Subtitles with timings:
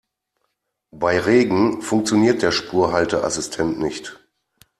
[0.89, 4.19] Bei Regen funktioniert der Spurhalteassistent nicht.